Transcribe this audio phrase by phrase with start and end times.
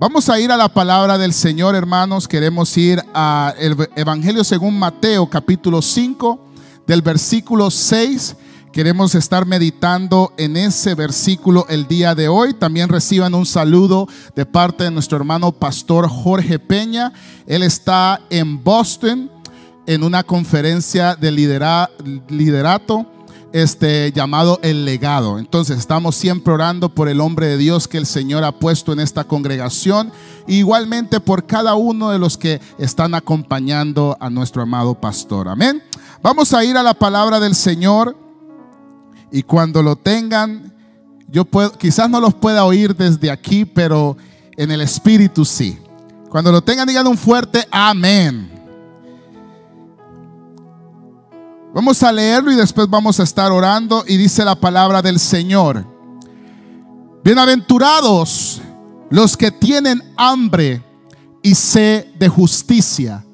[0.00, 2.26] Vamos a ir a la palabra del Señor, hermanos.
[2.26, 3.54] Queremos ir al
[3.94, 6.40] Evangelio según Mateo, capítulo 5,
[6.86, 8.34] del versículo 6.
[8.72, 12.54] Queremos estar meditando en ese versículo el día de hoy.
[12.54, 17.12] También reciban un saludo de parte de nuestro hermano pastor Jorge Peña.
[17.46, 19.30] Él está en Boston
[19.84, 23.06] en una conferencia de liderato
[23.52, 25.38] este, llamado El Legado.
[25.38, 29.00] Entonces estamos siempre orando por el hombre de Dios que el Señor ha puesto en
[29.00, 30.12] esta congregación.
[30.46, 35.48] igualmente por cada uno de los que están acompañando a nuestro amado pastor.
[35.48, 35.82] Amén.
[36.22, 38.16] Vamos a ir a la palabra del Señor
[39.30, 40.72] y cuando lo tengan,
[41.28, 44.16] yo puedo, quizás no los pueda oír desde aquí, pero
[44.56, 45.78] en el Espíritu sí.
[46.28, 48.59] Cuando lo tengan, digan un fuerte amén.
[51.72, 55.86] Vamos a leerlo y después vamos a estar orando y dice la palabra del Señor.
[57.22, 58.60] Bienaventurados
[59.08, 60.82] los que tienen hambre
[61.42, 63.24] y sed de justicia,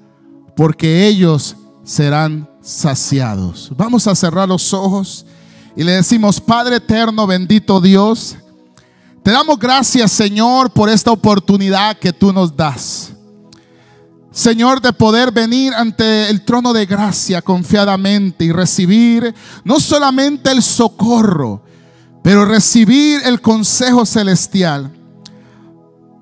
[0.54, 3.72] porque ellos serán saciados.
[3.74, 5.24] Vamos a cerrar los ojos
[5.74, 8.36] y le decimos, Padre eterno, bendito Dios,
[9.22, 13.05] te damos gracias Señor por esta oportunidad que tú nos das.
[14.36, 19.34] Señor, de poder venir ante el trono de gracia confiadamente y recibir
[19.64, 21.62] no solamente el socorro,
[22.22, 24.92] pero recibir el consejo celestial.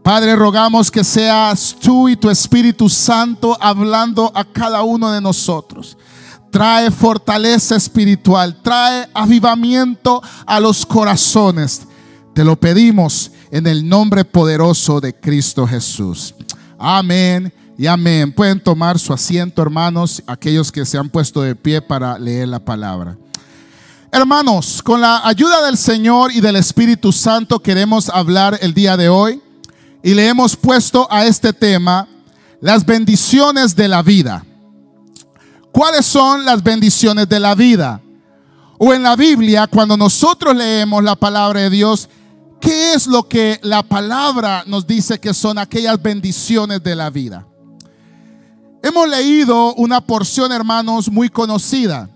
[0.04, 5.98] Padre, rogamos que seas tú y tu Espíritu Santo hablando a cada uno de nosotros.
[6.52, 11.82] Trae fortaleza espiritual, trae avivamiento a los corazones.
[12.32, 16.32] Te lo pedimos en el nombre poderoso de Cristo Jesús.
[16.78, 18.33] Amén y amén.
[18.33, 22.58] Pueden tomar su asiento, hermanos, aquellos que se han puesto de pie para leer la
[22.58, 23.16] palabra.
[24.12, 29.08] Hermanos, con la ayuda del Señor y del Espíritu Santo queremos hablar el día de
[29.08, 29.42] hoy
[30.05, 32.06] y le hemos puesto a este tema
[32.61, 34.44] las bendiciones de la vida.
[35.72, 38.00] ¿Cuáles son las bendiciones de la vida?
[38.78, 42.09] O en la Biblia, cuando nosotros leemos la palabra de Dios,
[42.60, 47.44] ¿qué es lo que la palabra nos dice que son aquellas bendiciones de la vida?
[48.84, 52.11] Hemos leído una porción, hermanos, muy conocida.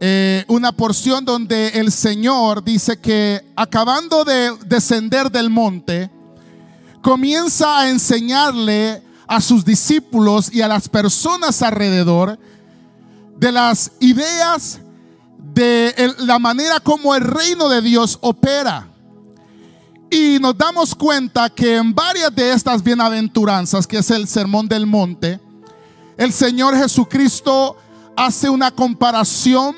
[0.00, 6.10] Eh, una porción donde el Señor dice que acabando de descender del monte,
[7.00, 12.38] comienza a enseñarle a sus discípulos y a las personas alrededor
[13.38, 14.78] de las ideas
[15.54, 18.88] de la manera como el reino de Dios opera.
[20.10, 24.84] Y nos damos cuenta que en varias de estas bienaventuranzas, que es el sermón del
[24.84, 25.40] monte,
[26.16, 27.76] el Señor Jesucristo
[28.16, 29.76] hace una comparación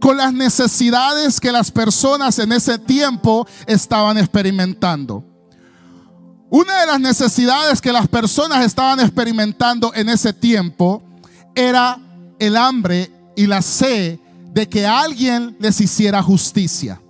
[0.00, 5.24] con las necesidades que las personas en ese tiempo estaban experimentando.
[6.50, 11.02] Una de las necesidades que las personas estaban experimentando en ese tiempo
[11.54, 11.98] era
[12.38, 14.18] el hambre y la sed
[14.52, 17.00] de que alguien les hiciera justicia.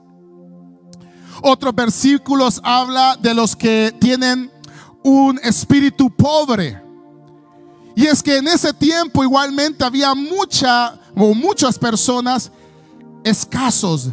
[1.43, 4.51] Otros versículos habla de los que tienen
[5.05, 6.86] un espíritu pobre
[7.97, 12.53] y es que en ese tiempo igualmente había mucha o muchas personas
[13.25, 14.11] escasos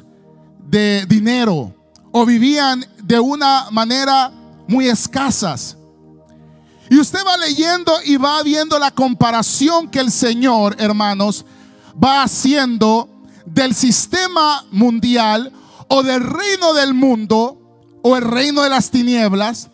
[0.69, 1.75] de dinero
[2.13, 4.31] o vivían de una manera
[4.69, 5.75] muy escasas.
[6.89, 11.43] Y usted va leyendo y va viendo la comparación que el Señor, hermanos,
[12.01, 13.09] va haciendo
[13.45, 15.51] del sistema mundial
[15.89, 17.59] o del reino del mundo
[18.01, 19.69] o el reino de las tinieblas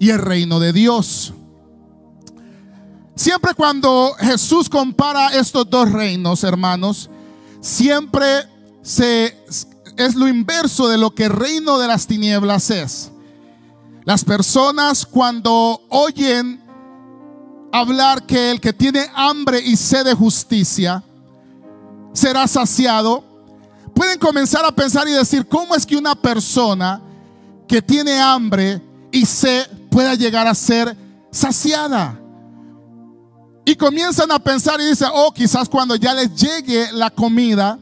[0.00, 1.32] y el reino de Dios.
[3.14, 7.10] Siempre cuando Jesús compara estos dos reinos, hermanos,
[7.60, 8.48] siempre
[8.82, 9.36] se,
[9.96, 13.10] es lo inverso de lo que el reino de las tinieblas es.
[14.04, 16.60] Las personas cuando oyen
[17.70, 21.02] hablar que el que tiene hambre y sed de justicia
[22.12, 23.24] será saciado,
[23.94, 27.00] pueden comenzar a pensar y decir, ¿cómo es que una persona
[27.68, 30.96] que tiene hambre y sed pueda llegar a ser
[31.30, 32.21] saciada?
[33.64, 37.78] Y comienzan a pensar y dicen, oh, quizás cuando ya les llegue la comida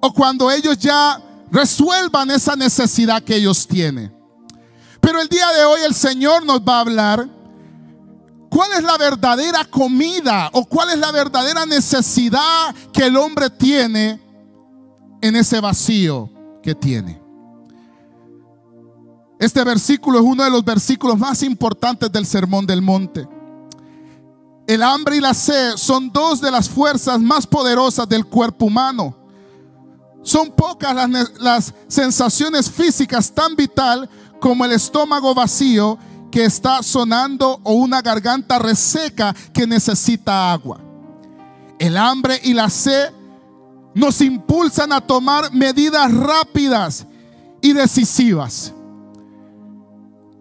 [0.00, 1.20] o cuando ellos ya
[1.50, 4.14] resuelvan esa necesidad que ellos tienen.
[5.00, 7.28] Pero el día de hoy el Señor nos va a hablar
[8.48, 14.20] cuál es la verdadera comida o cuál es la verdadera necesidad que el hombre tiene
[15.20, 16.30] en ese vacío
[16.62, 17.20] que tiene.
[19.38, 23.28] Este versículo es uno de los versículos más importantes del Sermón del Monte.
[24.68, 29.16] El hambre y la sed son dos de las fuerzas más poderosas del cuerpo humano.
[30.22, 30.94] Son pocas
[31.40, 35.98] las, sensaciones físicas tan vital como el estómago vacío
[36.30, 40.78] que está sonando o una garganta reseca que necesita agua.
[41.78, 43.10] El hambre y la sed
[43.94, 47.06] nos impulsan a tomar medidas rápidas
[47.62, 48.74] y decisivas.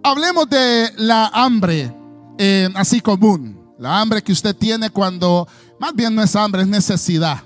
[0.04, 1.96] Hablemos de la hambre
[2.38, 5.48] eh, así común, la hambre que usted tiene cuando,
[5.80, 7.44] más bien no es hambre, es necesidad,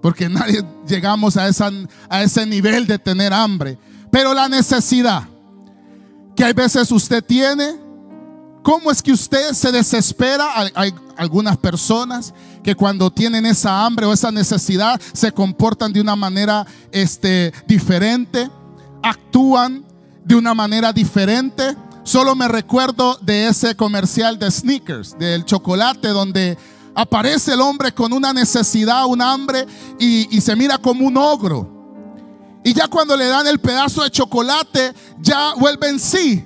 [0.00, 1.70] porque nadie llegamos a, esa,
[2.08, 3.78] a ese nivel de tener hambre,
[4.10, 5.28] pero la necesidad
[6.34, 7.76] que hay veces usted tiene,
[8.62, 10.46] ¿cómo es que usted se desespera?
[10.74, 16.16] Hay, algunas personas que cuando tienen esa hambre o esa necesidad se comportan de una
[16.16, 18.50] manera este, diferente,
[19.00, 19.84] actúan
[20.24, 21.76] de una manera diferente.
[22.04, 26.58] Solo me recuerdo de ese comercial de sneakers, del chocolate, donde
[26.94, 29.66] aparece el hombre con una necesidad, un hambre,
[29.98, 31.66] y, y se mira como un ogro.
[32.62, 36.44] Y ya cuando le dan el pedazo de chocolate, ya vuelve en sí.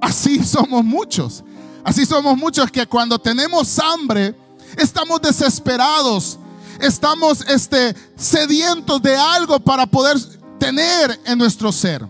[0.00, 1.44] Así somos muchos.
[1.84, 4.34] Así somos muchos que cuando tenemos hambre,
[4.76, 6.40] estamos desesperados,
[6.80, 10.16] estamos este, sedientos de algo para poder
[10.58, 12.04] tener en nuestro ser.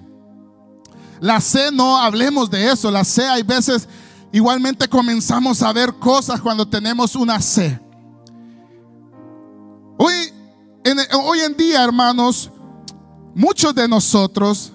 [1.23, 2.91] La sed, no hablemos de eso.
[2.91, 3.89] La sed, hay veces
[4.33, 7.41] igualmente comenzamos a ver cosas cuando tenemos una
[10.83, 12.51] en, hoy en día, hermanos,
[13.37, 14.73] muchos de nosotros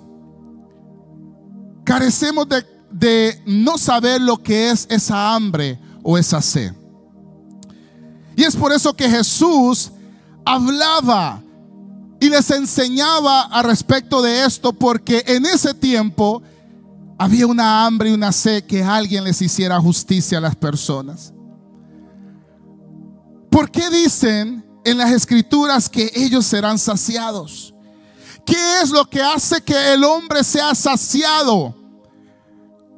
[1.83, 6.71] carecemos de, de no saber lo que es esa hambre o esa sed.
[8.37, 9.91] Y es por eso que Jesús
[10.45, 11.43] hablaba
[12.19, 16.41] y les enseñaba a respecto de esto, porque en ese tiempo
[17.17, 21.33] había una hambre y una sed que alguien les hiciera justicia a las personas.
[23.49, 27.73] ¿Por qué dicen en las escrituras que ellos serán saciados?
[28.45, 31.75] ¿Qué es lo que hace que el hombre sea saciado?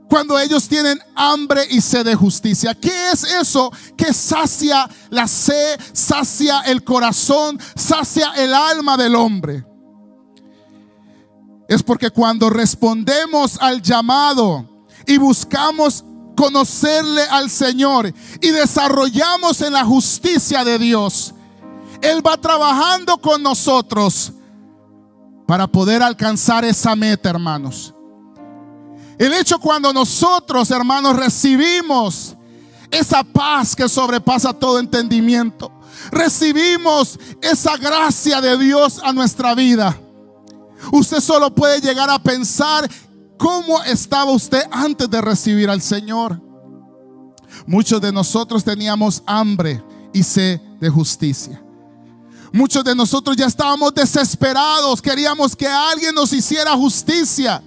[0.10, 2.74] Cuando ellos tienen hambre y sed de justicia.
[2.74, 9.64] ¿Qué es eso que sacia la sed, sacia el corazón, sacia el alma del hombre?
[11.68, 14.66] Es porque cuando respondemos al llamado
[15.06, 16.04] y buscamos
[16.36, 18.12] conocerle al Señor
[18.42, 21.36] y desarrollamos en la justicia de Dios,
[22.02, 24.34] Él va trabajando con nosotros
[25.46, 27.94] para poder alcanzar esa meta, hermanos.
[29.20, 32.38] El hecho cuando nosotros, hermanos, recibimos
[32.90, 35.70] esa paz que sobrepasa todo entendimiento,
[36.10, 40.00] recibimos esa gracia de Dios a nuestra vida.
[40.94, 42.90] Usted solo puede llegar a pensar
[43.38, 46.42] cómo estaba usted antes de recibir al Señor.
[47.68, 49.84] Muchos de nosotros teníamos hambre
[50.14, 51.62] y sed de justicia.
[52.54, 57.62] Muchos de nosotros ya estábamos desesperados, queríamos que alguien nos hiciera justicia.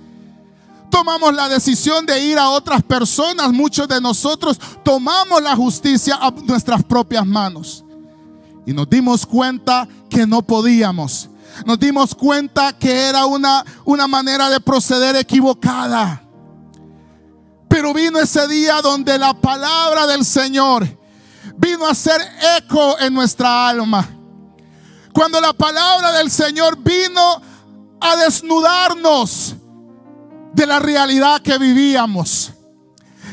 [0.92, 3.50] Tomamos la decisión de ir a otras personas.
[3.50, 7.84] Muchos de nosotros tomamos la justicia a nuestras propias manos.
[8.64, 11.28] Y nos dimos cuenta que no podíamos.
[11.66, 16.22] Nos dimos cuenta que era una, una manera de proceder equivocada.
[17.68, 20.86] Pero vino ese día donde la palabra del Señor
[21.56, 22.20] vino a hacer
[22.58, 24.08] eco en nuestra alma
[25.12, 27.42] cuando la palabra del Señor vino
[28.00, 29.54] a desnudarnos
[30.52, 32.52] de la realidad que vivíamos,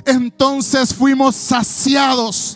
[0.06, 2.56] entonces fuimos saciados.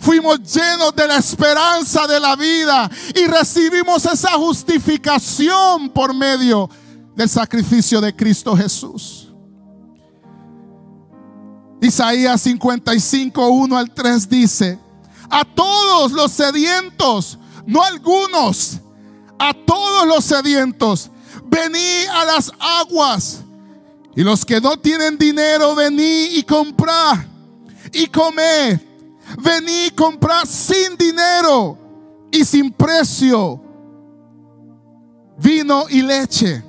[0.00, 6.68] Fuimos llenos de la esperanza de la vida y recibimos esa justificación por medio
[7.14, 9.32] del sacrificio de Cristo Jesús.
[11.80, 14.78] Isaías 55, 1 al 3 dice,
[15.30, 18.80] a todos los sedientos no algunos,
[19.38, 21.10] a todos los sedientos,
[21.46, 23.43] vení a las aguas.
[24.16, 27.26] Y los que no tienen dinero, vení y comprá
[27.92, 28.80] y comé.
[29.38, 31.78] Vení y comprá sin dinero
[32.30, 33.60] y sin precio
[35.38, 36.62] vino y leche.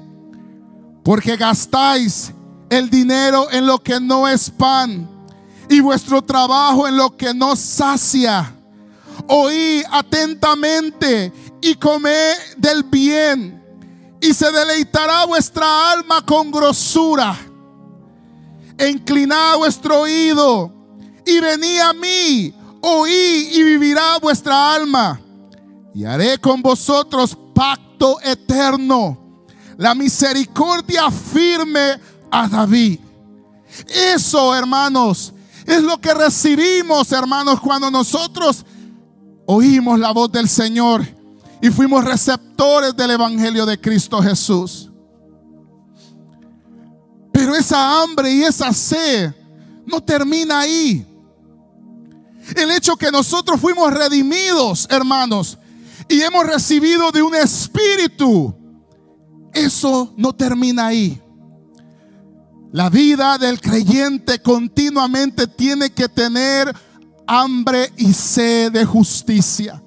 [1.03, 2.31] Porque gastáis
[2.69, 5.07] el dinero en lo que no es pan
[5.69, 8.55] y vuestro trabajo en lo que no sacia
[9.27, 13.63] oí atentamente y comé del bien,
[14.25, 17.37] y se deleitará vuestra alma con grosura.
[18.79, 20.71] Inclinad vuestro oído
[21.25, 25.21] y vení a mí, oí y vivirá vuestra alma.
[25.93, 29.45] Y haré con vosotros pacto eterno,
[29.77, 31.99] la misericordia firme
[32.31, 32.99] a David.
[33.87, 35.33] Eso, hermanos,
[35.67, 38.65] es lo que recibimos, hermanos, cuando nosotros
[39.45, 41.14] oímos la voz del Señor
[41.65, 44.87] y fuimos receptores del Evangelio de Cristo Jesús.
[47.31, 49.33] Pero esa hambre y esa sed
[49.83, 51.03] no termina ahí.
[52.55, 55.57] El hecho que nosotros fuimos redimidos, hermanos,
[56.07, 58.55] y hemos recibido de un espíritu,
[59.51, 61.19] eso no termina ahí.
[62.73, 66.71] La vida del creyente continuamente tiene que tener
[67.25, 69.81] hambre y sed de justicia.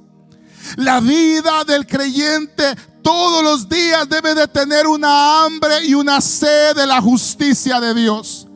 [0.77, 6.77] La vida del creyente todos los días debe de tener una hambre y una sed
[6.77, 8.47] de la justicia de Dios.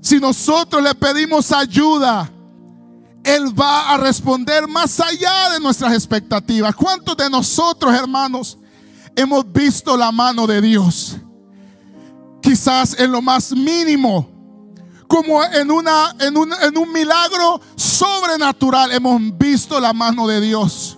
[0.00, 2.30] Si nosotros le pedimos ayuda,
[3.22, 6.74] Él va a responder más allá de nuestras expectativas.
[6.74, 8.58] ¿Cuántos de nosotros, hermanos,
[9.14, 11.16] hemos visto la mano de Dios?
[12.42, 14.29] Quizás en lo más mínimo,
[15.10, 20.96] como en, una, en, un, en un milagro sobrenatural, hemos visto la mano de Dios.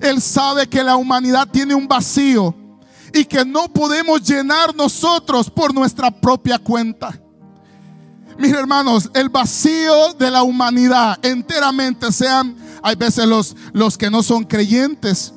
[0.00, 2.54] Él sabe que la humanidad tiene un vacío
[3.12, 7.20] y que no podemos llenar nosotros por nuestra propia cuenta.
[8.38, 14.22] Mis hermanos, el vacío de la humanidad enteramente, sean, hay veces los, los que no
[14.22, 15.34] son creyentes,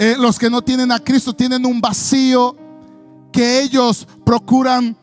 [0.00, 2.56] eh, los que no tienen a Cristo, tienen un vacío
[3.30, 4.96] que ellos procuran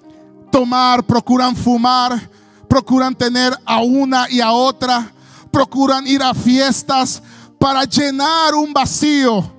[0.53, 2.29] tomar, procuran fumar,
[2.69, 5.11] procuran tener a una y a otra,
[5.49, 7.23] procuran ir a fiestas
[7.57, 9.51] para llenar un vacío.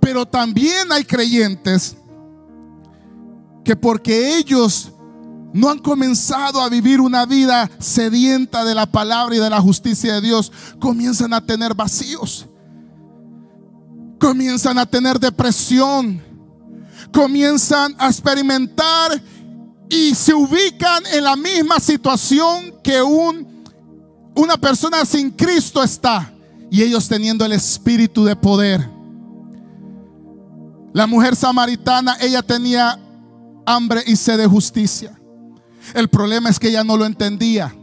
[0.00, 1.98] Pero también hay creyentes
[3.62, 4.90] que porque ellos
[5.52, 10.14] no han comenzado a vivir una vida sedienta de la palabra y de la justicia
[10.14, 10.50] de Dios,
[10.80, 12.46] comienzan a tener vacíos.
[14.18, 16.22] Comienzan a tener depresión.
[17.12, 19.20] Comienzan a experimentar
[19.88, 23.64] y se ubican en la misma situación que un,
[24.34, 26.32] una persona sin Cristo está.
[26.70, 28.88] Y ellos teniendo el espíritu de poder.
[30.92, 32.98] La mujer samaritana, ella tenía
[33.66, 35.16] hambre y sed de justicia.
[35.94, 37.74] El problema es que ella no lo entendía.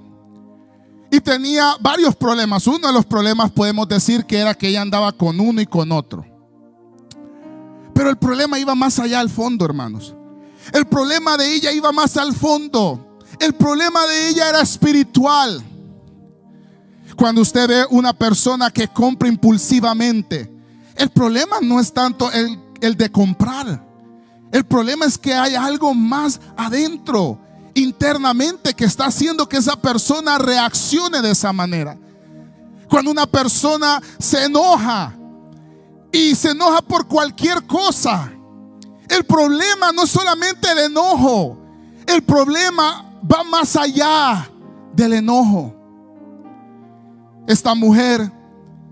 [1.11, 2.65] Y tenía varios problemas.
[2.65, 5.91] Uno de los problemas podemos decir que era que ella andaba con uno y con
[5.91, 6.25] otro.
[7.93, 10.15] Pero el problema iba más allá al fondo, hermanos.
[10.71, 13.19] El problema de ella iba más al fondo.
[13.39, 15.63] El problema de ella era espiritual.
[17.15, 20.51] Cuando usted ve una persona que compra impulsivamente,
[20.95, 23.85] el problema no es tanto el, el de comprar.
[24.51, 27.39] El problema es que hay algo más adentro
[27.75, 31.97] internamente que está haciendo que esa persona reaccione de esa manera.
[32.89, 35.15] Cuando una persona se enoja
[36.13, 38.31] y se enoja por cualquier cosa,
[39.09, 41.57] el problema no es solamente el enojo,
[42.05, 44.47] el problema va más allá
[44.93, 45.73] del enojo.
[47.47, 48.31] Esta mujer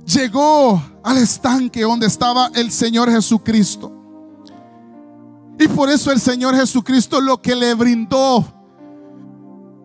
[0.06, 3.92] llegó al estanque donde estaba el Señor Jesucristo.
[5.60, 8.44] Y por eso el Señor Jesucristo lo que le brindó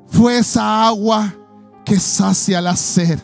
[0.06, 1.34] fue esa agua
[1.84, 3.20] que sacia la sed.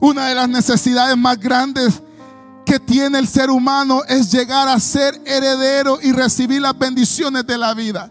[0.00, 2.02] Una de las necesidades más grandes
[2.64, 7.56] que tiene el ser humano es llegar a ser heredero y recibir las bendiciones de
[7.56, 8.10] la vida.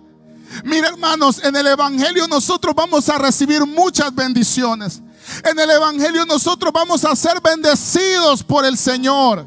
[0.64, 5.02] Mira hermanos, en el Evangelio nosotros vamos a recibir muchas bendiciones.
[5.44, 9.46] En el Evangelio nosotros vamos a ser bendecidos por el Señor.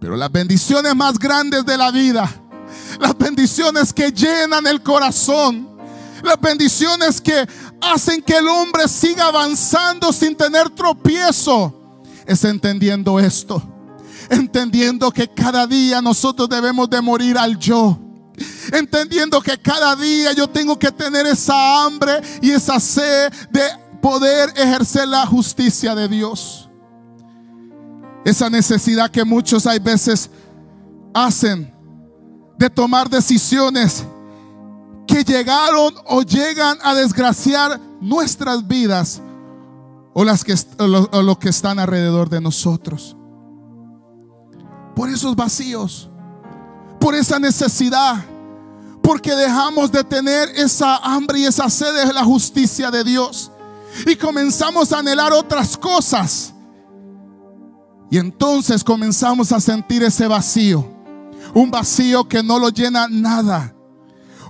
[0.00, 2.28] Pero las bendiciones más grandes de la vida,
[2.98, 5.68] las bendiciones que llenan el corazón,
[6.22, 7.46] las bendiciones que
[7.80, 12.02] hacen que el hombre siga avanzando sin tener tropiezo.
[12.26, 13.62] Es entendiendo esto.
[14.28, 17.98] Entendiendo que cada día nosotros debemos de morir al yo.
[18.72, 23.62] Entendiendo que cada día yo tengo que tener esa hambre y esa sed de
[24.00, 26.68] poder ejercer la justicia de Dios.
[28.24, 30.30] Esa necesidad que muchos hay veces
[31.14, 31.74] hacen
[32.58, 34.04] de tomar decisiones
[35.10, 39.20] que llegaron o llegan a desgraciar nuestras vidas
[40.12, 40.54] o las que
[41.40, 43.16] que están alrededor de nosotros.
[44.94, 46.08] Por esos vacíos,
[47.00, 48.24] por esa necesidad,
[49.02, 53.50] porque dejamos de tener esa hambre y esa sed de la justicia de Dios
[54.06, 56.54] y comenzamos a anhelar otras cosas.
[58.10, 60.86] Y entonces comenzamos a sentir ese vacío,
[61.54, 63.74] un vacío que no lo llena nada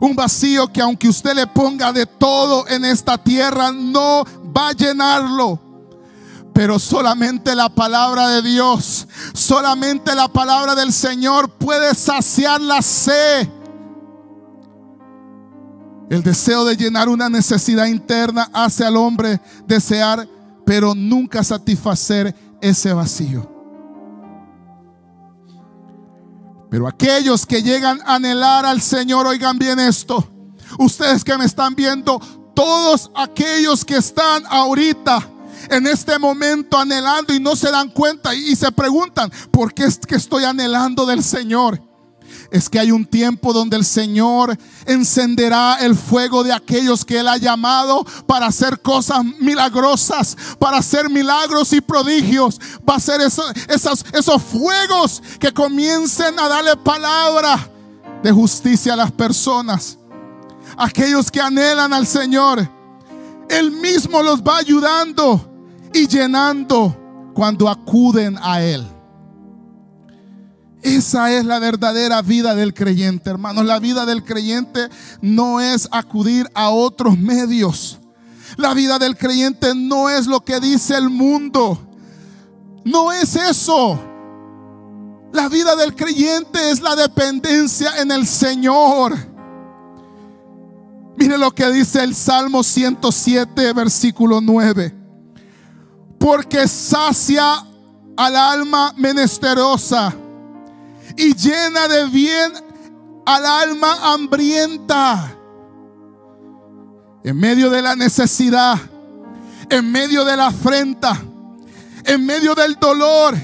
[0.01, 4.25] un vacío que aunque usted le ponga de todo en esta tierra, no
[4.57, 5.61] va a llenarlo.
[6.55, 13.49] Pero solamente la palabra de Dios, solamente la palabra del Señor puede saciar la sed.
[16.09, 20.27] El deseo de llenar una necesidad interna hace al hombre desear,
[20.67, 23.60] pero nunca satisfacer ese vacío.
[26.71, 30.31] Pero aquellos que llegan a anhelar al Señor, oigan bien esto.
[30.79, 32.21] Ustedes que me están viendo,
[32.55, 35.29] todos aquellos que están ahorita
[35.69, 39.99] en este momento anhelando y no se dan cuenta y, se preguntan, ¿por qué es
[39.99, 41.90] que estoy anhelando del Señor?
[42.51, 47.29] Es que hay un tiempo donde el Señor encenderá el fuego de aquellos que Él
[47.29, 52.61] ha llamado para hacer cosas milagrosas, para hacer milagros y prodigios.
[52.89, 57.71] Va a ser esos, esos fuegos que comiencen a darle palabra
[58.23, 59.99] de justicia a las personas.
[60.77, 62.69] Aquellos que anhelan al Señor,
[63.49, 65.49] Él mismo los va ayudando
[65.93, 66.97] y llenando
[67.35, 69.00] cuando acuden a Él.
[70.83, 73.65] Esa es la verdadera vida del creyente, hermanos.
[73.65, 74.89] La vida del creyente
[75.21, 77.99] no es acudir a otros medios.
[78.57, 81.79] La vida del creyente no es lo que dice el mundo.
[82.85, 84.01] No es eso.
[85.33, 89.15] La vida del creyente es la dependencia en el Señor.
[91.17, 94.95] Mire lo que dice el Salmo 107, versículo 9.
[96.19, 97.67] Porque sacia
[98.17, 100.15] al alma menesterosa
[101.17, 102.53] y llena de bien
[103.27, 105.37] al alma hambrienta.
[107.23, 108.79] En medio de la necesidad,
[109.69, 111.21] en medio de la afrenta,
[112.05, 113.37] en medio del dolor,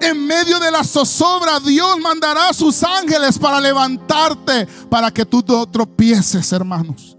[0.00, 5.44] en medio de la zozobra, Dios mandará a sus ángeles para levantarte, para que tú
[5.46, 7.16] no tropieces, hermanos.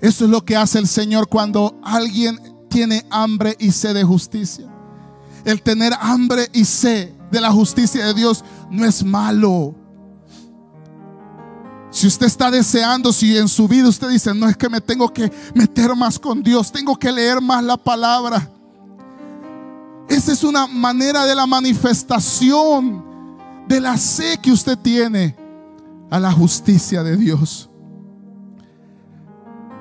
[0.00, 4.66] Eso es lo que hace el Señor cuando alguien tiene hambre y sed de justicia.
[5.44, 9.74] El tener hambre y sed de la justicia de Dios no es malo.
[11.90, 15.12] Si usted está deseando, si en su vida usted dice, no es que me tengo
[15.12, 18.50] que meter más con Dios, tengo que leer más la palabra.
[20.08, 23.04] Esa es una manera de la manifestación
[23.68, 25.36] de la sed que usted tiene
[26.10, 27.70] a la justicia de Dios.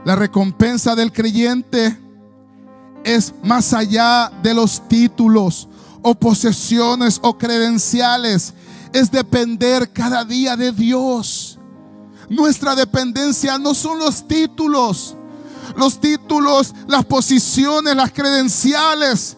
[0.05, 1.97] La recompensa del creyente
[3.03, 5.67] es más allá de los títulos
[6.03, 8.53] o posesiones o credenciales.
[8.93, 11.57] Es depender cada día de Dios.
[12.29, 15.15] Nuestra dependencia no son los títulos.
[15.75, 19.37] Los títulos, las posiciones, las credenciales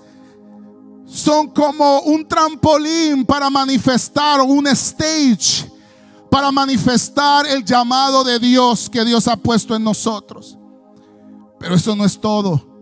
[1.05, 5.75] son como un trampolín para manifestar un stage
[6.35, 10.57] para manifestar el llamado de Dios que Dios ha puesto en nosotros.
[11.57, 12.74] Pero eso no es todo.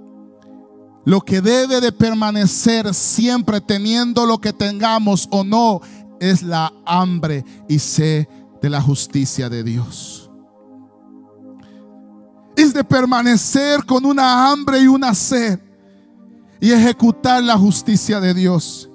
[1.06, 5.82] Lo que debe de permanecer siempre teniendo lo que tengamos o no
[6.20, 8.28] es la hambre y sed
[8.62, 10.32] de la justicia de Dios.
[12.56, 15.60] Es de permanecer con una hambre y una sed
[16.62, 18.90] y ejecutar la justicia de Dios.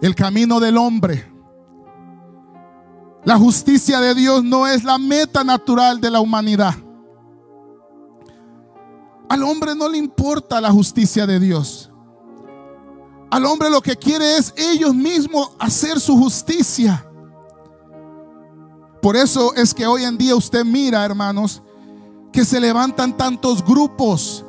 [0.00, 1.32] El camino del hombre.
[3.24, 6.74] La justicia de Dios no es la meta natural de la humanidad.
[9.28, 11.90] Al hombre no le importa la justicia de Dios.
[13.30, 17.04] Al hombre lo que quiere es ellos mismos hacer su justicia.
[19.02, 21.62] Por eso es que hoy en día usted mira, hermanos,
[22.32, 24.44] que se levantan tantos grupos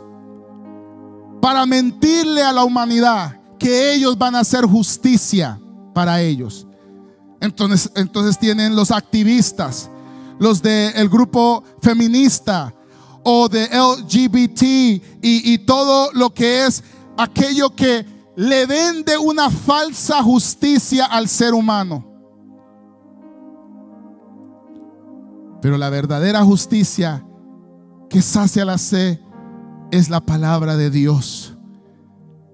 [1.42, 5.60] para mentirle a la humanidad que ellos van a hacer justicia
[5.94, 6.68] para ellos.
[7.42, 9.90] Entonces, entonces tienen los activistas,
[10.40, 12.74] los del grupo feminista,
[13.28, 14.62] o de LGBT
[15.22, 16.84] y, todo lo que es
[17.18, 22.06] aquello que le vende una falsa justicia al ser humano.
[25.60, 27.26] Pero la verdadera justicia
[28.12, 29.20] que sacia la sed
[29.90, 31.58] es la palabra de Dios.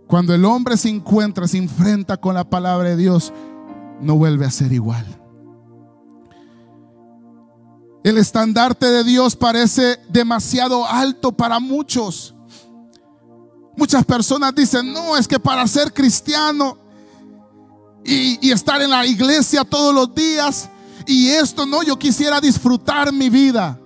[0.08, 3.34] Cuando el hombre se encuentra, se enfrenta con la palabra de Dios,
[4.00, 5.21] no vuelve a ser igual.
[8.04, 12.34] El estandarte de Dios parece demasiado alto para muchos.
[13.78, 16.78] Muchas personas dicen, no, es que para ser cristiano
[18.04, 20.68] y, estar en la iglesia todos los días
[21.06, 23.80] y esto, no, yo quisiera disfrutar mi vida.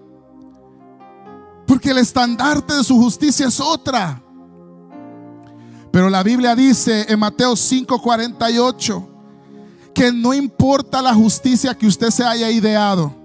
[1.67, 4.21] Porque el estandarte de su justicia es otra.
[5.91, 9.10] Pero la Biblia dice en Mateo 5:48
[9.93, 13.25] que no importa la justicia que usted se haya ideado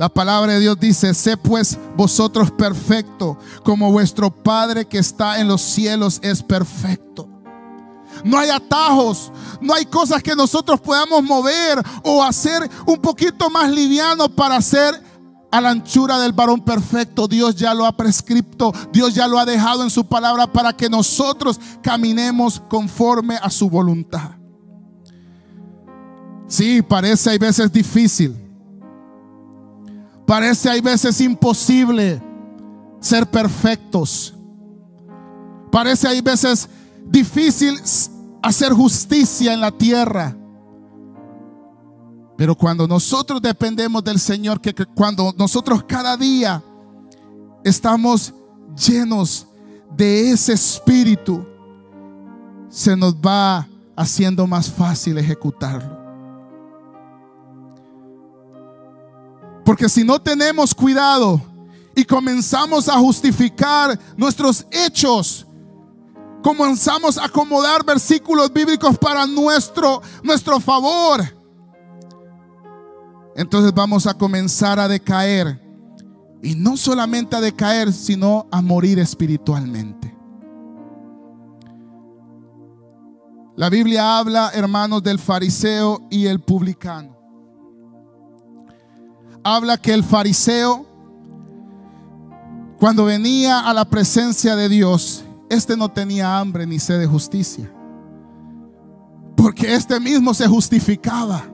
[0.00, 5.46] la palabra de Dios dice, sé pues vosotros perfecto, como vuestro Padre que está en
[5.46, 7.28] los cielos es perfecto.
[8.24, 13.70] No hay atajos, no hay cosas que nosotros podamos mover o hacer un poquito más
[13.70, 15.04] liviano para hacer
[15.52, 17.28] a la anchura del varón perfecto.
[17.28, 20.88] Dios ya lo ha prescripto, Dios ya lo ha dejado en su palabra para que
[20.88, 24.30] nosotros caminemos conforme a su voluntad.
[26.46, 28.49] Sí, parece hay veces difícil.
[30.30, 32.22] Parece hay veces imposible
[33.00, 34.32] ser perfectos.
[35.72, 36.68] Parece hay veces
[37.04, 37.80] difícil
[38.40, 40.36] hacer justicia en la tierra.
[42.36, 46.62] Pero cuando nosotros dependemos del Señor, que, cuando nosotros cada día
[47.64, 48.32] estamos
[48.76, 49.48] llenos
[49.96, 51.44] de ese espíritu,
[52.68, 53.66] se nos va
[53.96, 55.99] haciendo más fácil ejecutarlo.
[59.70, 61.40] Porque si no tenemos cuidado
[61.94, 65.46] y comenzamos a justificar nuestros hechos,
[66.42, 71.22] comenzamos a acomodar versículos bíblicos para nuestro, nuestro favor,
[73.36, 75.62] entonces vamos a comenzar a decaer.
[76.42, 80.12] Y no solamente a decaer, sino a morir espiritualmente.
[83.54, 87.19] La Biblia habla, hermanos, del fariseo y el publicano.
[89.42, 90.86] Habla que el fariseo,
[92.78, 97.70] cuando venía a la presencia de Dios, este no tenía hambre ni sed de justicia.
[99.36, 101.44] Porque este mismo se justificaba.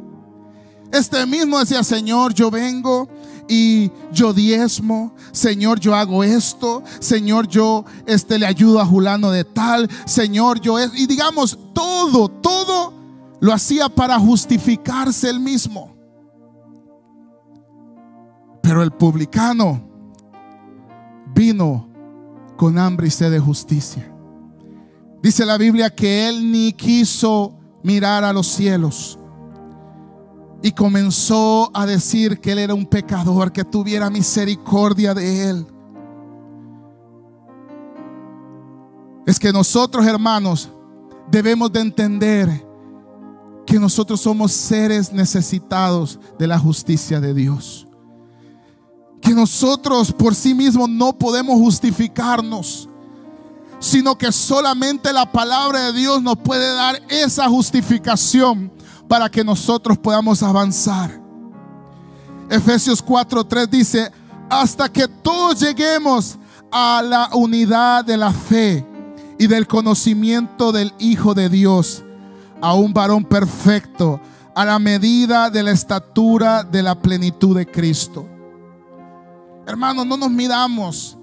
[0.93, 3.09] Este mismo decía, Señor, yo vengo
[3.49, 9.45] y yo diezmo, Señor, yo hago esto, Señor, yo este le ayudo a Julano de
[9.45, 12.93] tal, Señor, yo y digamos todo, todo
[13.41, 15.96] lo hacía para justificarse el mismo.
[18.67, 19.81] Pero el publicano
[21.33, 21.89] vino
[22.57, 24.13] con hambre y sed de justicia.
[25.23, 29.21] Dice la Biblia que él ni quiso mirar a los cielos
[30.63, 35.67] y comenzó a decir que él era un pecador, que tuviera misericordia de él.
[39.27, 40.73] Es que nosotros, hermanos,
[41.31, 42.67] debemos de entender
[43.65, 47.87] que nosotros somos seres necesitados de la justicia de Dios.
[49.21, 52.89] Que nosotros por sí mismos no podemos justificarnos,
[53.79, 58.73] sino que solamente la palabra de Dios nos puede dar esa justificación
[59.09, 61.21] para que nosotros podamos avanzar.
[62.49, 64.13] Efesios 4:3 dice,
[64.49, 66.39] hasta que todos lleguemos
[66.71, 68.85] a la unidad de la fe
[69.39, 72.05] y del conocimiento del Hijo de Dios,
[72.61, 74.21] a un varón perfecto,
[74.55, 78.27] a la medida de la estatura de la plenitud de Cristo.
[79.67, 81.19] Hermanos, no nos midamos.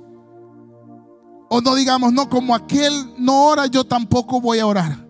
[1.49, 5.07] O no digamos, no, como aquel no ora, yo tampoco voy a orar.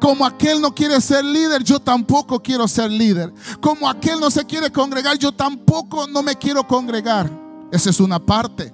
[0.00, 3.32] Como aquel no quiere ser líder, yo tampoco quiero ser líder.
[3.60, 7.30] Como aquel no se quiere congregar, yo tampoco no me quiero congregar.
[7.72, 8.72] Esa es una parte.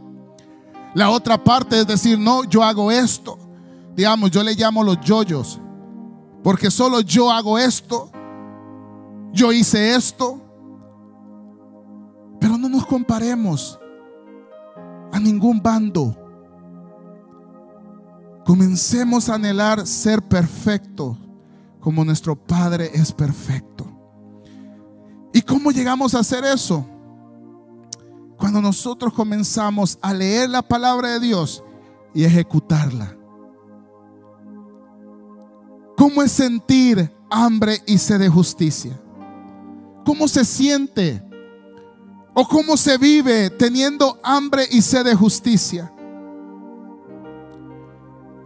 [0.94, 3.38] La otra parte es decir, no, yo hago esto.
[3.94, 5.58] Digamos, yo le llamo los yoyos.
[6.42, 8.10] Porque solo yo hago esto.
[9.32, 10.41] Yo hice esto.
[12.42, 13.78] Pero no nos comparemos
[15.12, 16.18] a ningún bando.
[18.44, 21.16] Comencemos a anhelar ser perfecto
[21.78, 23.86] como nuestro Padre es perfecto.
[25.32, 26.84] ¿Y cómo llegamos a hacer eso?
[28.36, 31.62] Cuando nosotros comenzamos a leer la palabra de Dios
[32.12, 33.16] y ejecutarla.
[35.96, 39.00] ¿Cómo es sentir hambre y sed de justicia?
[40.04, 41.22] ¿Cómo se siente?
[42.34, 45.92] ¿O cómo se vive teniendo hambre y sed de justicia?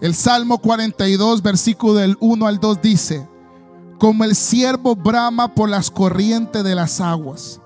[0.01, 3.29] El Salmo 42, versículo del 1 al 2 dice,
[3.99, 7.61] como el siervo brama por las corrientes de las aguas,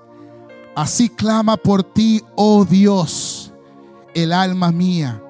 [0.75, 3.51] así clama por ti, oh Dios,
[4.13, 5.21] el alma mía.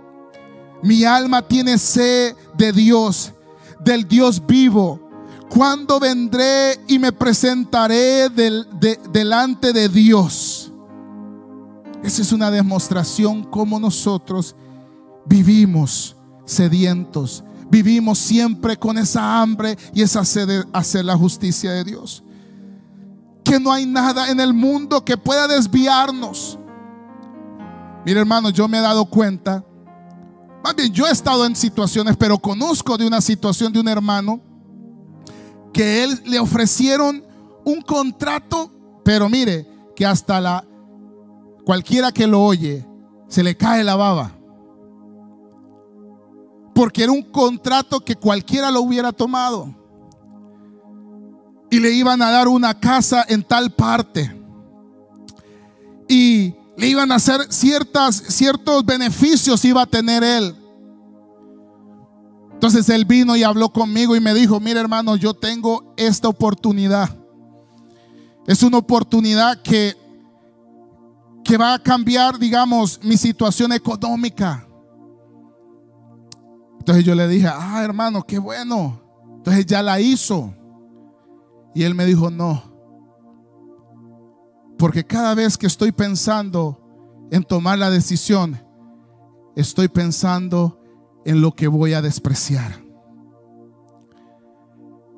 [0.84, 3.32] Mi alma tiene sed de Dios,
[3.80, 5.00] del Dios vivo.
[5.50, 10.71] Cuando vendré y me presentaré delante de Dios.
[12.04, 14.56] Esa es una demostración cómo nosotros
[15.26, 17.44] vivimos sedientos.
[17.70, 22.24] Vivimos siempre con esa hambre y esa sed de hacer la justicia de Dios.
[23.44, 26.58] Que no hay nada en el mundo que pueda desviarnos.
[28.06, 29.64] Mire hermano, yo me he dado cuenta.
[30.64, 34.42] Más bien, yo he estado en situaciones, pero conozco de una situación de un hermano
[35.72, 37.24] que él le ofrecieron
[37.64, 38.72] un contrato,
[39.04, 40.66] pero mire, que hasta la
[41.65, 42.86] cualquiera que lo oye
[43.28, 44.41] se le cae la baba
[46.82, 49.71] porque era un contrato que cualquiera lo hubiera tomado.
[51.69, 54.36] Y le iban a dar una casa en tal parte.
[56.08, 60.56] Y le iban a hacer ciertas, ciertos beneficios iba a tener él.
[62.54, 67.15] Entonces él vino y habló conmigo y me dijo, mire hermano, yo tengo esta oportunidad.
[68.47, 69.95] Es una oportunidad que,
[71.44, 74.68] que va a cambiar, digamos, mi situación económica.
[76.80, 79.02] Entonces yo le dije, ah, hermano, qué bueno.
[79.38, 80.54] Entonces ya la hizo.
[81.74, 82.64] Y él me dijo, no.
[84.78, 86.80] Porque cada vez que estoy pensando
[87.32, 88.60] en tomar la decisión,
[89.56, 90.80] estoy pensando
[91.26, 92.84] en lo que voy a despreciar,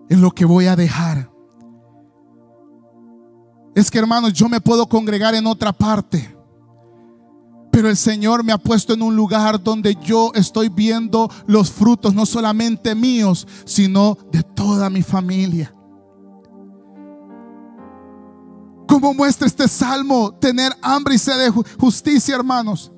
[0.10, 1.33] en lo que voy a dejar.
[3.76, 6.36] Es que hermanos, yo me puedo congregar en otra parte,
[7.72, 12.14] pero el Señor me ha puesto en un lugar donde yo estoy viendo los frutos,
[12.14, 15.74] no solamente míos, sino de toda mi familia.
[18.88, 22.92] Como muestra este salmo, tener hambre y sed de justicia, hermanos.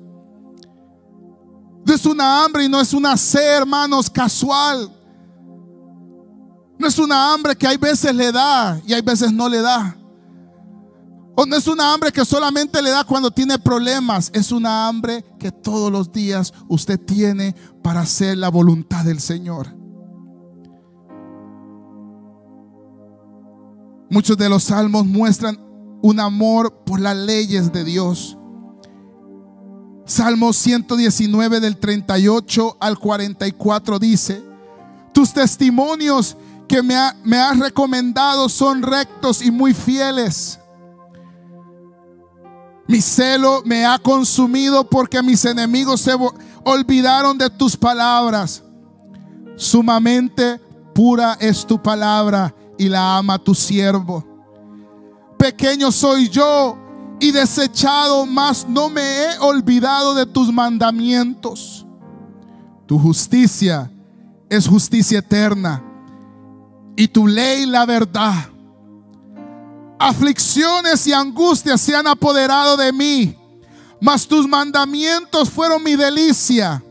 [1.86, 4.92] No es una hambre y no es una sed, hermanos, casual.
[6.78, 9.96] No es una hambre que hay veces le da y hay veces no le da.
[11.38, 14.30] O no es una hambre que solamente le da cuando tiene problemas.
[14.32, 19.76] Es una hambre que todos los días usted tiene para hacer la voluntad del Señor.
[24.08, 25.58] Muchos de los salmos muestran
[26.00, 28.38] un amor por las leyes de Dios.
[30.06, 34.42] Salmo 119 del 38 al 44 dice,
[35.12, 40.60] tus testimonios que me, me has recomendado son rectos y muy fieles.
[42.88, 46.12] Mi celo me ha consumido porque mis enemigos se
[46.64, 48.62] olvidaron de tus palabras.
[49.56, 50.60] Sumamente
[50.94, 54.24] pura es tu palabra y la ama tu siervo.
[55.36, 56.78] Pequeño soy yo
[57.18, 61.84] y desechado, mas no me he olvidado de tus mandamientos.
[62.86, 63.90] Tu justicia
[64.48, 65.82] es justicia eterna
[66.96, 68.48] y tu ley la verdad.
[69.98, 73.36] Aflicciones y angustias se han apoderado de mí,
[74.00, 76.82] mas tus mandamientos fueron mi delicia.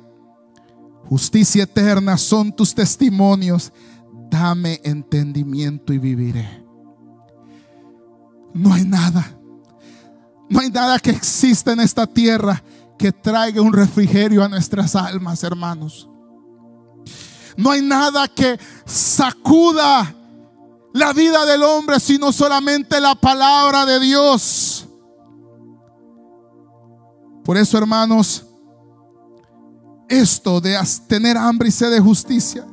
[1.07, 3.71] Justicia eterna son tus testimonios.
[4.29, 6.65] Dame entendimiento y viviré.
[8.53, 9.35] No hay nada
[10.49, 12.61] no hay nada que exista en esta tierra
[12.97, 16.07] que traiga un refrigerio a nuestras almas, hermanos.
[17.57, 20.13] No hay nada que sacuda
[20.95, 24.87] la vida del hombre, sino solamente la palabra de Dios.
[27.43, 28.45] Por eso, hermanos,
[30.07, 32.65] esto de tener hambre y sed de justicia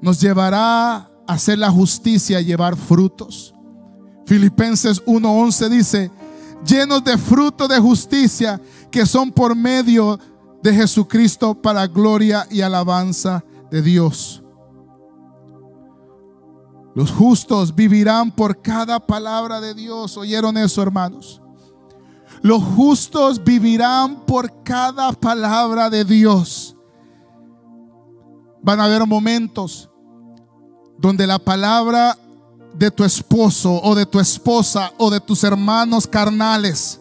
[0.00, 3.52] nos llevará a hacer la justicia y llevar frutos.
[4.24, 6.10] Filipenses 1:11 dice,
[6.64, 8.60] llenos de fruto de justicia
[8.92, 10.20] que son por medio
[10.62, 14.41] de Jesucristo para gloria y alabanza de Dios.
[16.94, 20.16] Los justos vivirán por cada palabra de Dios.
[20.16, 21.40] ¿Oyeron eso, hermanos?
[22.42, 26.76] Los justos vivirán por cada palabra de Dios.
[28.62, 29.88] Van a haber momentos
[30.98, 32.18] donde la palabra
[32.74, 37.00] de tu esposo o de tu esposa o de tus hermanos carnales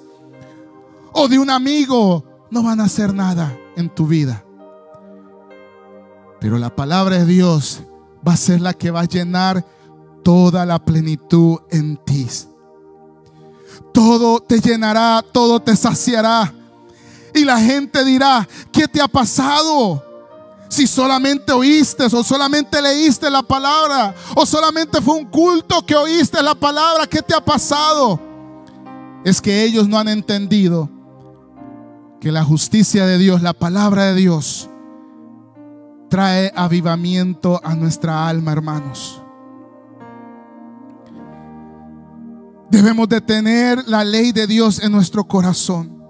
[1.14, 4.44] o de un amigo no van a hacer nada en tu vida.
[6.40, 7.82] Pero la palabra de Dios
[8.28, 9.66] va a ser la que va a llenar
[10.24, 12.28] toda la plenitud en ti.
[13.94, 16.54] Todo te llenará, todo te saciará.
[17.34, 20.04] Y la gente dirá, ¿qué te ha pasado?
[20.70, 26.42] Si solamente oíste o solamente leíste la palabra o solamente fue un culto que oíste
[26.42, 28.20] la palabra, ¿qué te ha pasado?
[29.26, 30.90] Es que ellos no han entendido
[32.22, 34.70] que la justicia de Dios, la palabra de Dios,
[36.10, 39.21] trae avivamiento a nuestra alma, hermanos.
[42.72, 46.02] Debemos de tener la ley de Dios en nuestro corazón.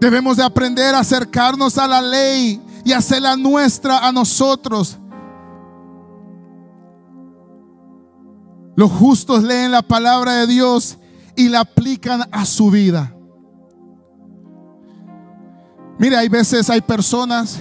[0.00, 4.96] Debemos de aprender a acercarnos a la ley y hacerla nuestra a nosotros.
[8.76, 10.98] Los justos leen la palabra de Dios
[11.34, 13.12] y la aplican a su vida.
[15.98, 17.58] Mire, hay veces hay personas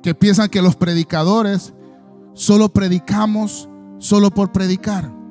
[0.00, 1.74] que piensan que los predicadores
[2.34, 5.21] solo predicamos solo por predicar.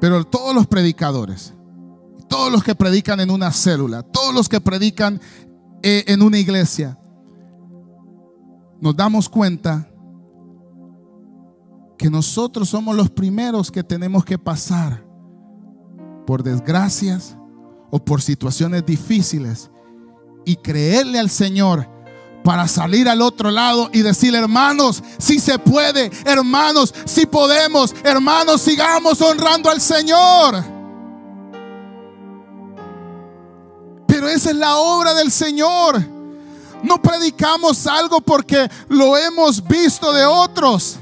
[0.00, 1.52] Pero todos los predicadores,
[2.28, 5.20] todos los que predican en una célula, todos los que predican
[5.82, 6.98] eh, en una iglesia,
[8.80, 9.86] nos damos cuenta
[11.98, 15.04] que nosotros somos los primeros que tenemos que pasar
[16.26, 17.36] por desgracias
[17.90, 19.70] o por situaciones difíciles
[20.46, 21.86] y creerle al Señor
[22.42, 28.60] para salir al otro lado y decir, hermanos, si se puede, hermanos, si podemos, hermanos,
[28.62, 30.64] sigamos honrando al Señor.
[34.06, 36.04] Pero esa es la obra del Señor.
[36.82, 40.96] No predicamos algo porque lo hemos visto de otros.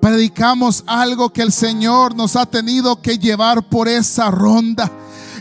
[0.00, 4.90] Predicamos algo que el Señor nos ha tenido que llevar por esa ronda.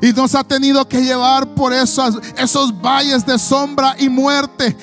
[0.02, 4.76] Y nos ha tenido que llevar por esos, esos valles de sombra y muerte.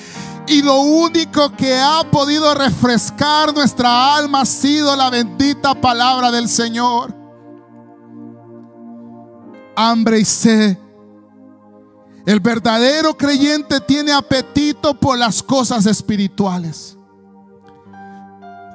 [0.49, 6.49] Y lo único que ha podido refrescar nuestra alma ha sido la bendita palabra del
[6.49, 7.15] Señor.
[9.75, 10.75] Hambre y sed.
[12.25, 16.97] El verdadero creyente tiene apetito por las cosas espirituales.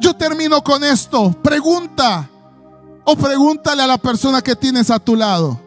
[0.01, 1.33] Yo termino con esto.
[1.43, 2.31] Pregunta
[3.05, 5.61] o pregúntale a la persona que tienes a tu lado.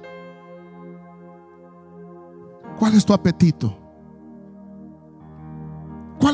[2.80, 3.87] ¿Cuál es tu apetito?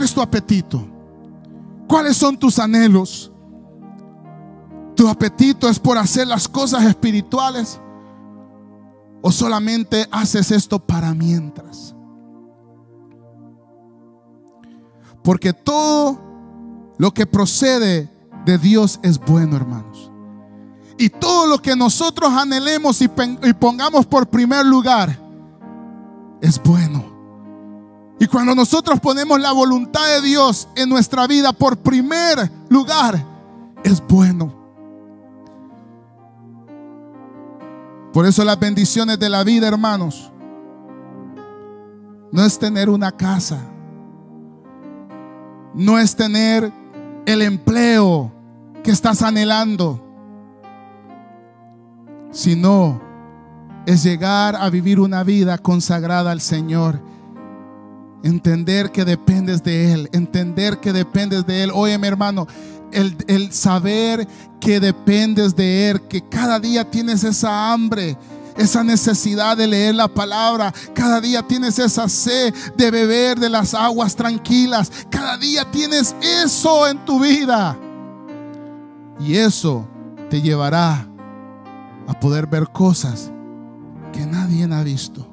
[0.03, 0.85] ¿Cuál es tu apetito?
[1.87, 3.31] ¿Cuáles son tus anhelos?
[4.97, 7.79] ¿Tu apetito es por hacer las cosas espirituales?
[9.21, 11.95] ¿O solamente haces esto para mientras?
[15.23, 16.19] Porque todo
[16.97, 18.11] lo que procede
[18.43, 20.11] de Dios es bueno, hermanos.
[20.97, 25.17] Y todo lo que nosotros anhelemos y, pongamos por primer lugar
[26.41, 27.12] es bueno.
[28.23, 33.21] Y cuando nosotros ponemos la voluntad de Dios en nuestra vida por primer lugar,
[33.83, 34.53] es bueno.
[38.13, 40.31] Por eso las bendiciones de la vida, hermanos,
[42.31, 43.59] no es tener una casa,
[45.73, 46.71] no es tener
[47.25, 48.31] el empleo
[48.85, 50.01] que estás anhelando,
[52.31, 53.01] sino
[53.85, 57.11] es llegar a vivir una vida consagrada al Señor
[58.23, 60.09] Entender que dependes de Él.
[60.13, 61.71] Entender que dependes de Él.
[61.73, 62.47] Oye, mi hermano,
[62.91, 64.27] el, el, saber
[64.59, 66.01] que dependes de Él.
[66.07, 68.17] Que cada día tienes esa hambre.
[68.55, 70.73] Esa necesidad de leer la palabra.
[70.93, 74.89] Cada día tienes esa sed de beber de las aguas tranquilas.
[75.09, 77.77] Cada día tienes eso en tu vida.
[79.19, 79.87] Y eso
[80.29, 81.07] te llevará
[82.07, 83.31] a poder ver cosas
[84.11, 85.32] que nadie ha visto.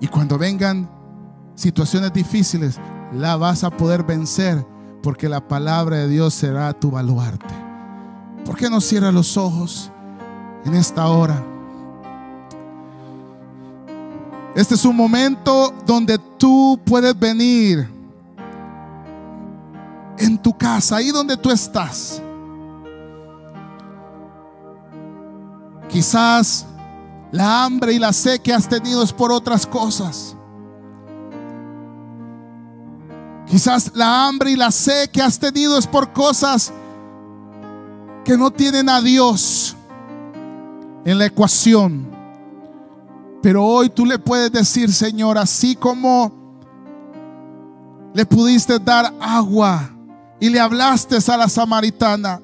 [0.00, 0.88] Y cuando vengan
[1.54, 2.78] situaciones difíciles,
[3.12, 4.64] la vas a poder vencer
[5.02, 7.54] porque la palabra de Dios será tu baluarte.
[8.44, 9.90] ¿Por qué no cierras los ojos
[10.64, 11.44] en esta hora?
[14.54, 17.88] Este es un momento donde tú puedes venir
[20.18, 22.20] en tu casa, ahí donde tú estás.
[25.88, 26.66] Quizás
[27.32, 30.36] la hambre y la sed que has tenido es por otras cosas.
[33.46, 36.72] Quizás la hambre y la sed que has tenido es por cosas
[38.24, 39.76] que no tienen a Dios
[41.04, 42.08] en la ecuación.
[43.42, 46.32] Pero hoy tú le puedes decir, Señor, así como
[48.12, 49.90] le pudiste dar agua
[50.38, 52.40] y le hablaste a la samaritana,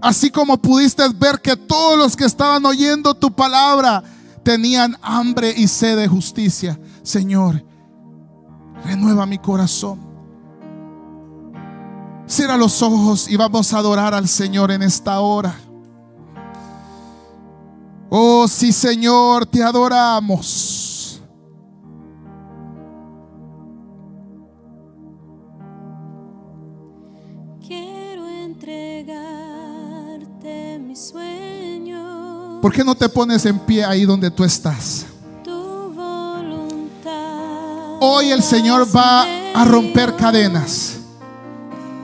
[0.00, 4.02] Así como pudiste ver que todos los que estaban oyendo tu palabra
[4.42, 6.80] tenían hambre y sed de justicia.
[7.02, 7.62] Señor,
[8.84, 10.00] renueva mi corazón.
[12.26, 15.54] Cierra los ojos y vamos a adorar al Señor en esta hora.
[18.08, 20.79] Oh, sí, Señor, te adoramos.
[32.60, 35.06] ¿Por qué no te pones en pie ahí donde tú estás?
[38.02, 40.98] Hoy el Señor va a romper cadenas.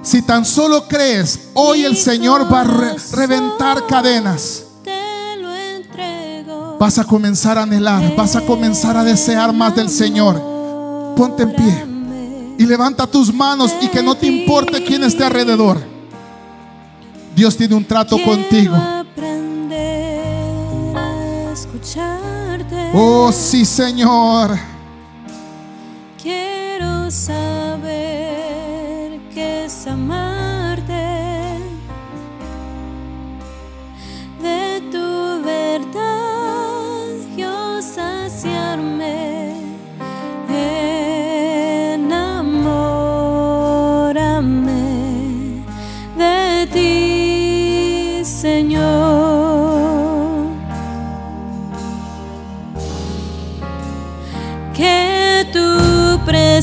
[0.02, 4.64] Si tan solo crees, hoy el Señor va a reventar cadenas.
[6.78, 10.40] Vas a comenzar a anhelar, vas a comenzar a desear más del Señor.
[11.16, 11.86] Ponte en pie
[12.58, 15.78] y levanta tus manos y que no te importe quién esté alrededor.
[17.34, 18.74] Dios tiene un trato contigo.
[22.94, 24.58] Oh, sí, Señor.
[26.20, 27.45] Quiero saber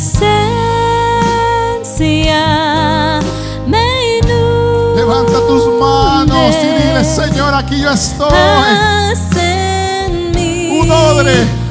[0.03, 0.41] presencia
[3.67, 4.19] me.
[4.95, 8.27] Levanta tus manos y dile, Señor, aquí yo estoy.
[8.33, 9.19] Haz
[10.81, 11.62] un odre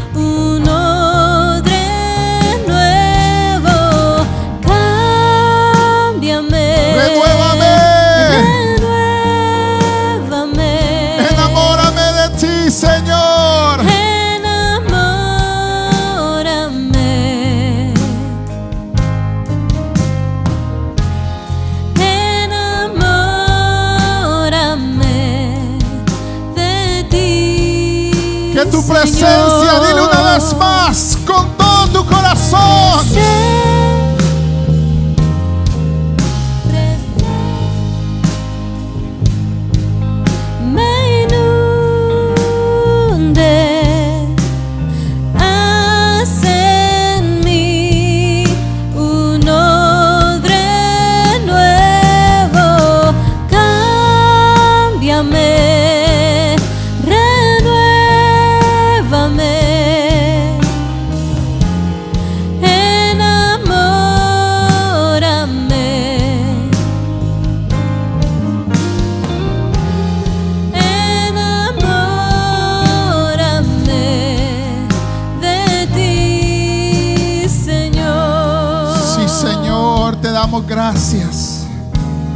[29.22, 29.51] Jesus.